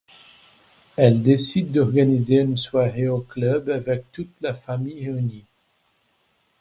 [0.95, 5.45] Elle décide d'organiser une soirée au club avec toute la famille réunie.